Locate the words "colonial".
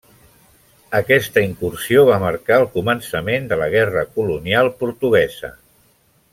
4.19-4.73